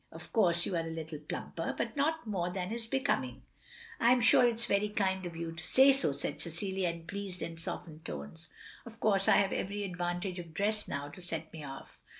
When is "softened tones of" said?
7.59-8.99